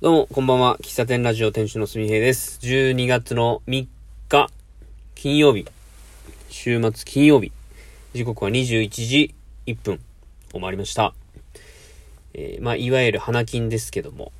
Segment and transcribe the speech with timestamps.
[0.00, 0.78] どうも、こんばんは。
[0.78, 2.60] 喫茶店ラジオ店主のすみへいです。
[2.62, 3.88] 12月の3
[4.28, 4.48] 日、
[5.16, 5.66] 金曜日、
[6.48, 7.50] 週末金曜日、
[8.14, 9.34] 時刻は21時
[9.66, 10.00] 1分
[10.52, 11.14] を回りました。
[12.32, 14.30] えーまあ、いわゆる花金ですけども、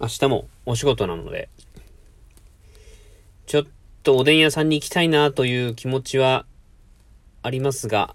[0.00, 1.48] 明日もお仕事なので、
[3.46, 3.64] ちょっ
[4.04, 6.46] とおでん屋さんに行きたいなという気持ちは
[7.42, 8.14] ありますが、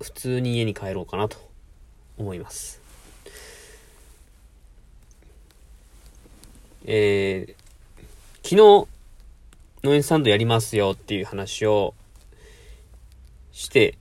[0.00, 1.36] 普通に家に帰ろうかなと
[2.16, 2.83] 思います。
[6.86, 7.54] えー、
[8.42, 8.88] 昨日、
[9.84, 11.94] 農園サンドやりますよっていう話を
[13.52, 13.96] して、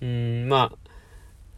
[0.00, 0.72] うーん、ま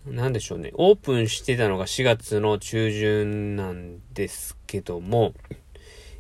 [0.07, 0.71] あ、なんでしょうね。
[0.75, 5.35] オープンしてたのが4月の中旬なんですけども、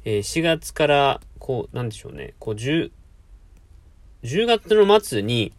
[0.04, 2.34] えー4月から、こう、なんでしょうね。
[2.38, 2.90] こう、10、
[4.24, 5.52] 10月の末に、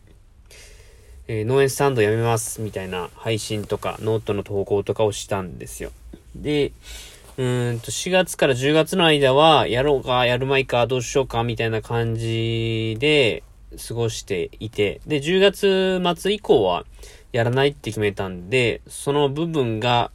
[1.28, 5.92] えー農園スタンドやめますみたいな配信とか、ノートの投稿とかをしたんですよ。
[6.36, 6.72] で、
[7.40, 13.44] うんと、4月から10月の間は、やろうか、やるまいか、どうしようか、みたいな感じで
[13.88, 16.84] 過ごしていて、で、10月末以降は、
[17.32, 20.12] やらないって決めたんで、その部分が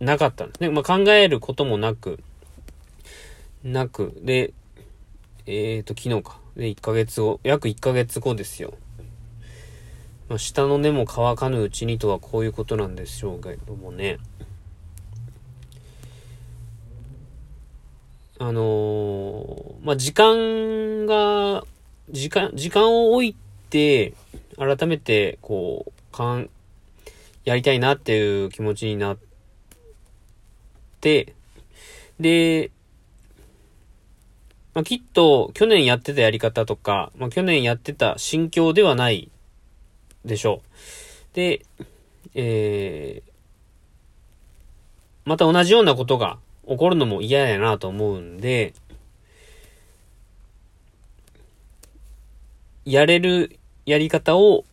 [0.00, 0.70] なかったんですね。
[0.70, 2.18] まあ、考えることもなく、
[3.62, 4.52] なく、で、
[5.46, 6.40] えーと、昨日か。
[6.56, 8.74] で、1ヶ月後、約1ヶ月後ですよ。
[10.28, 14.18] まあ、下の根も乾かぬうちにとはこういうことなんでしょうけどもね。
[18.42, 21.62] あのーまあ、時間が、
[22.08, 23.36] 時間、時間を置い
[23.68, 24.14] て、
[24.56, 26.48] 改めて、こう、かん、
[27.44, 29.18] やりたいなっていう気持ちになっ
[31.02, 31.34] て、
[32.18, 32.70] で、
[34.72, 39.30] まあ、きっと、去年やってたやり方とか、まあ、去年やってた心境ではない
[40.24, 40.62] でしょ
[41.32, 41.36] う。
[41.36, 41.66] で、
[42.34, 43.30] えー、
[45.26, 46.38] また同じようなことが
[46.70, 48.74] 起こるのも嫌やなと思うんで、
[52.84, 54.64] やれるやり方を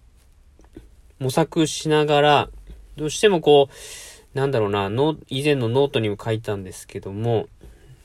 [1.19, 2.49] 模索しながら、
[2.97, 7.47] どうしてもこう、なんだろうな、の以前のノートにも書いたんですけども、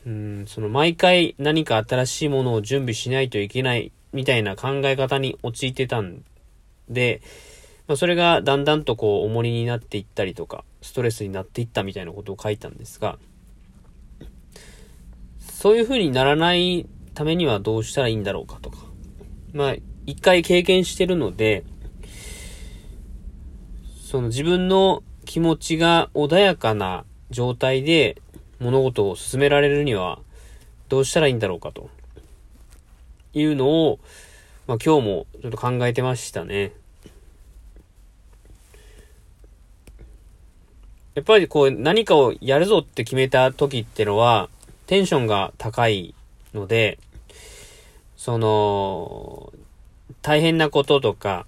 [0.07, 6.25] うん、その毎回何か新しいものを準備しないといけないみたいな考え方に陥ってたん
[6.89, 7.21] で、
[7.87, 13.19] まあ、それがだんだんとこう重荷になっていったりとか、ストレスになっていったみたいなことを書いたんですが、
[15.63, 18.79] そういう風にならないためにはどうしたらいいんだろうかとか。
[19.53, 21.63] まあ、一回経験してるので、
[24.05, 28.21] その自分の気持ちが穏やかな状態で
[28.59, 30.19] 物事を進められるには
[30.89, 31.91] どうしたらいいんだろうかと
[33.33, 34.01] いうのを、
[34.67, 36.73] まあ今日もちょっと考えてましたね。
[41.15, 44.49] やっぱりこう何かをやるぞって決めた時ってのは
[44.87, 46.15] テンションが高い
[46.55, 46.99] ので、
[48.17, 49.53] その、
[50.23, 51.47] 大変なこととか、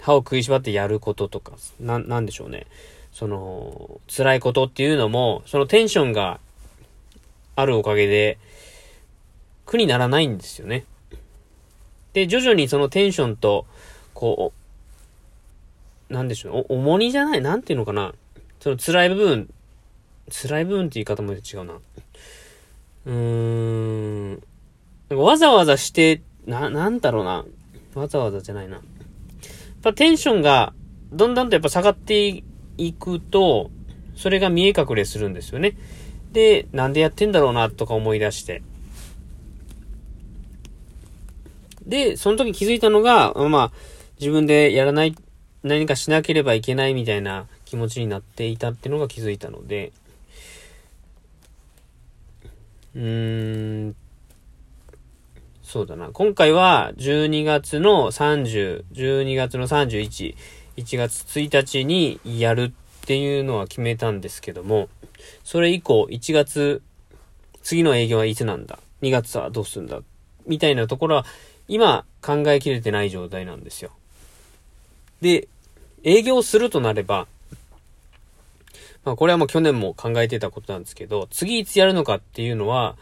[0.00, 2.66] 歯を食いしばってやることとか、な、なんでしょうね。
[3.12, 6.40] その、辛いことっていうのも、そのテンションが
[7.56, 8.38] あるおかげで、
[9.66, 10.84] 苦にならないんですよね。
[12.12, 13.66] で、徐々にそのテンションと、
[14.14, 14.52] こ
[16.10, 18.14] う、なんでしょう、お重荷じゃない、なんていうのかな。
[18.58, 19.52] その辛い部分、
[20.30, 21.74] 辛い部分って言い方も違うな。
[23.06, 24.42] うーん。
[25.10, 27.44] わざわざして、な、なんだろうな。
[27.94, 28.76] わざわざじゃないな。
[28.76, 28.82] やっ
[29.82, 30.72] ぱテンションが、
[31.12, 32.44] どんどんとやっぱ下がって
[32.78, 33.70] いくと、
[34.14, 35.76] それが見え隠れするんですよね。
[36.32, 38.62] で、なんでやってんだろうな、とか思い出して。
[41.84, 43.72] で、その時気づいたのが、まあ、
[44.20, 45.16] 自分でやらない、
[45.62, 49.92] 何かしなければいけないみたいな気持ちになっていたっていうのが気づいたので、
[52.94, 53.96] うーん、
[55.62, 56.08] そうだな。
[56.08, 60.34] 今回は12月の30、12月の31、
[60.76, 64.88] 1月1日にやるっていうのは決めたんですけども、
[65.44, 66.82] それ以降1月、
[67.62, 70.00] 次の営業はいつなんだ ?2 月はどうするんだ？
[70.46, 71.26] みたいなところは
[71.68, 73.90] 今考えきれてない状態なんですよ。
[75.20, 75.46] で、
[76.02, 77.28] 営業するとなれば、
[79.04, 82.96] まあこれはもう去年も考えてたことなんですけど、次いつやるのかっていうのは、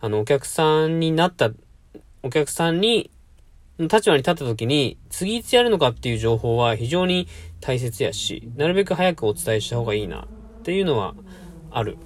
[0.00, 1.50] あの、お客さんになった、
[2.22, 3.10] お客さんに、
[3.78, 7.28] 立場に立った時に、次いつやるのかっていう情報は非常に
[7.60, 11.14] 大切やし、なるべく早くお伝えした方がいいなっていうのは
[11.70, 11.96] ある。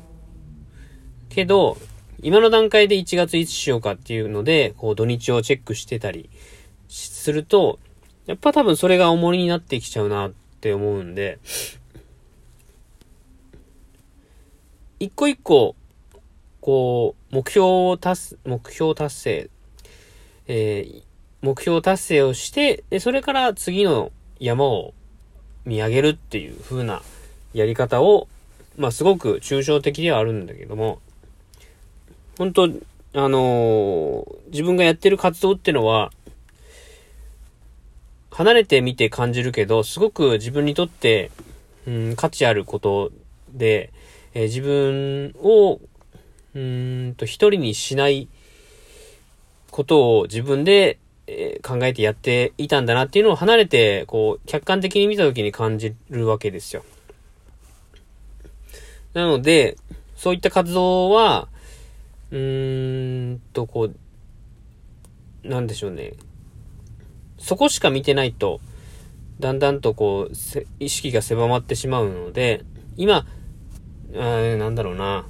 [1.29, 1.79] けど、
[2.23, 6.31] 今の段階で1月いつしようかっていうので、こう土日をチェックしてたり
[6.89, 7.79] すると、
[8.27, 11.41] やっぱ多分それが重荷になってきちゃうなって思うんで、
[15.03, 15.75] 一個一個、
[16.61, 19.51] こう、目標を達、目標達成、
[20.47, 21.03] えー、
[21.41, 24.95] 目標達成をして、で、それから次の山を
[25.65, 27.03] 見上げるっていう風な
[27.53, 28.29] やり方を、
[28.79, 31.01] まあ、すごく抽象的ではあるんだけども、
[32.39, 32.69] 本当
[33.15, 36.13] あのー、自分がやってる活動ってのは、
[38.31, 41.33] 離れてみて感じるけど、すごく自分にとって、
[41.89, 43.11] うん、価値あること
[43.51, 43.93] で、
[44.35, 45.81] えー、自分を、
[46.55, 48.29] うんと、一人にしない
[49.71, 56.85] ことを自分で、えー、考えてやっていたんだなっていうのを離れて、こう、客観的に見た時に感じるわけですよ。
[59.15, 59.77] なので、
[60.17, 61.49] そういった活動は、
[62.31, 63.91] うーんと、こ
[65.45, 66.15] う、なんでしょうね。
[67.39, 68.61] そこしか見てないと、
[69.41, 70.33] だんだんとこう、
[70.79, 72.65] 意識が狭まってしまうので、
[72.97, 73.27] 今、
[74.15, 75.27] えなんだろうな。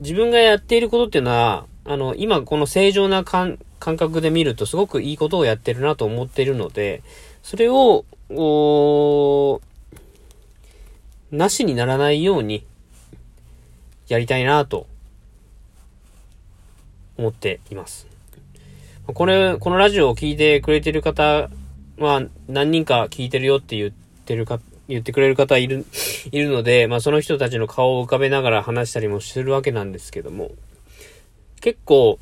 [0.00, 7.02] 自分がやっていることっていうのは、あの、今この正常な感覚で見るとすごくいいことをやってるなと思っているので、
[7.42, 9.60] それを、お
[11.30, 12.66] なしにならないように、
[14.08, 14.86] やりたいなと、
[17.16, 18.06] 思っています。
[19.06, 21.48] これ、このラジオを聞いてくれてる方
[21.98, 25.84] は何人か聞いてるよって言ってるか、言ってくれる方いる、
[26.32, 30.52] いるので、まあその人たちの顔を浮かべながら話したりもするわけなんですけども、
[31.60, 32.18] 結構、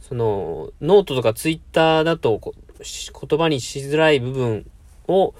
[0.00, 4.70] その、ノートとかツイッターだと言葉にしづらい部分
[5.06, 5.34] を、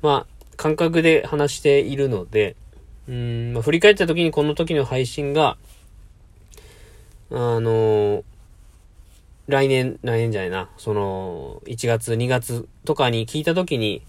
[0.00, 2.56] まあ、感覚で話しているので、
[3.08, 5.56] うん、まあ、振り返った時にこの時の配信が、
[7.30, 8.24] あの、
[9.48, 14.02] 来年、来年じゃないな、その、1月、2月とかに聞いた時に、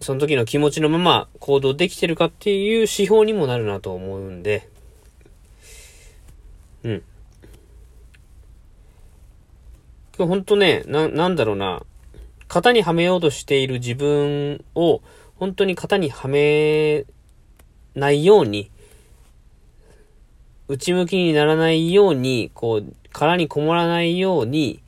[0.00, 4.68] その時の気持ちのまま行動できてるかっていう指標にもなるなと思うんで、
[6.84, 7.02] うん。
[10.16, 11.82] 今日ほんとね、な、なんだろうな、
[12.48, 15.02] 型にはめようとしている自分を、
[15.36, 17.04] 本当に型にはめ
[17.94, 18.70] ないように、
[20.68, 24.80] 内向きにならないように、こう、殻にこもらないように、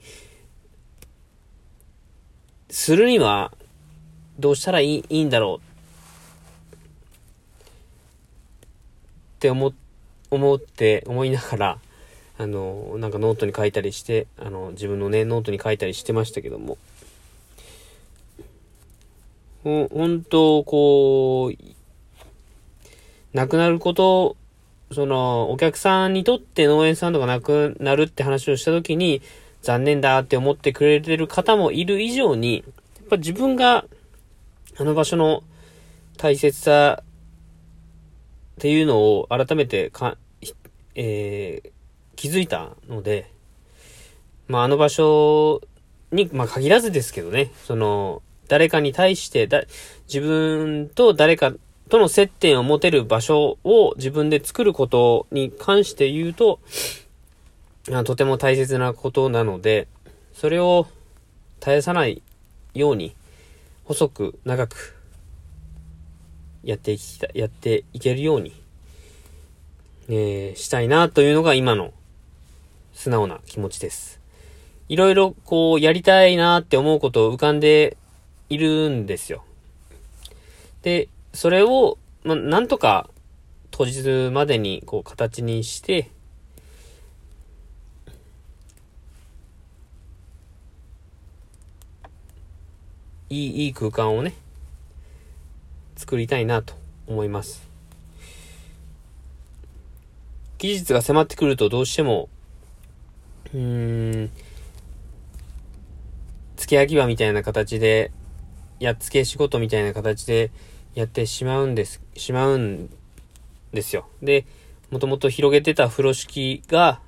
[2.70, 3.52] するには、
[4.38, 5.68] どうしたらいいいいんだろう
[9.38, 9.72] って思、
[10.30, 11.78] 思って、思いながら、
[12.38, 16.76] あの、なんかノートに書いたりして、あの、自分のね、ノートに書いたりしてましたけども、
[19.62, 21.56] ほ、本当こう、
[23.32, 24.36] 亡くなること、
[24.92, 29.22] その、お客さんにとって農園さんとかなくなるって話をした時に、
[29.62, 32.64] 残念だって思ってくれてる方もいる以上に、
[32.96, 33.84] やっぱ自分が、
[34.80, 35.42] あの場所の
[36.18, 37.04] 大切さっ
[38.60, 40.16] ていうのを改めてか、
[40.94, 41.70] えー、
[42.14, 43.28] 気づいたので、
[44.46, 45.62] まあ、あの場所
[46.12, 49.64] に、まあ、限らずですけどね、その、誰かに対してだ、
[50.06, 51.52] 自分と誰か
[51.88, 56.60] との接点を持てる場所を自分で作ることに関して言うと、
[58.04, 59.88] とても大切なことなので、
[60.34, 60.86] それを
[61.58, 62.22] 絶やさない
[62.74, 63.16] ように、
[63.88, 64.94] 細く長く
[66.62, 68.52] やっていきた、やっていけるように、
[70.10, 71.94] えー、したいなというのが今の
[72.92, 74.20] 素直な気持ちです。
[74.90, 77.96] いろいろこうやりたいなって思うことを浮かんで
[78.50, 79.42] いるんですよ。
[80.82, 83.08] で、それを、ま、なんとか
[83.70, 86.10] 当日までにこう形にして、
[93.30, 94.34] いい、いい空間をね、
[95.96, 96.74] 作りたいなと
[97.06, 97.68] 思います。
[100.58, 102.28] 技術が迫ってくるとどうしても、
[103.52, 104.30] うーん、
[106.56, 108.10] 付け焼き場みたいな形で
[108.80, 110.50] やっつけ仕事みたいな形で
[110.94, 112.90] やってしまうんです、しまうん
[113.72, 114.08] ですよ。
[114.22, 114.46] で、
[114.90, 117.00] もともと広げてた風呂敷が、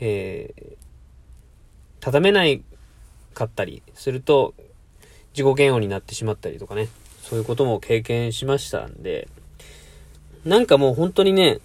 [0.00, 0.76] えー、
[2.00, 2.62] 畳めない
[3.34, 4.54] かったりすると、
[5.38, 6.88] 自己嫌悪になってしまったりとかね、
[7.22, 9.28] そういうことも経験しましたんで、
[10.44, 11.60] なんかもう本当にね、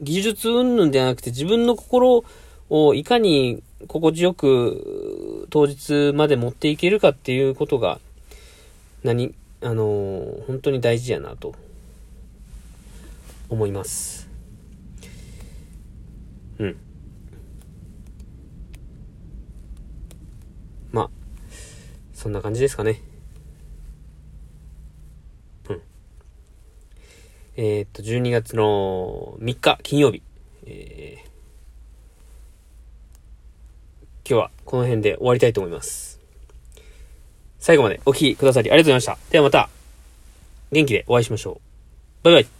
[0.00, 2.22] 技術云々ではなくて自分の心
[2.70, 7.98] をいかに心地よく当日まで持っていけるかっていうことが、
[9.02, 11.56] 何、あのー、本当に大事やなと
[13.48, 14.28] 思います。
[16.58, 16.76] うん。
[20.92, 21.10] まあ、
[22.28, 23.00] そんな感じですかね。
[25.70, 25.80] うん。
[27.56, 30.20] えー、っと、12月の3日、金曜日。
[30.66, 31.26] えー、
[34.28, 36.20] 今日はこの辺で終わりたいと思います。
[37.58, 39.32] 最後までお聴きくださりありがとうございました。
[39.32, 39.70] ではまた、
[40.70, 42.24] 元気でお会いしましょう。
[42.24, 42.57] バイバイ。